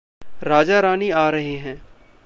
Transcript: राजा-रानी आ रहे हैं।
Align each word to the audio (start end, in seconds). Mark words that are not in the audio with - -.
राजा-रानी 0.43 1.09
आ 1.11 1.29
रहे 1.29 1.55
हैं। 1.55 1.81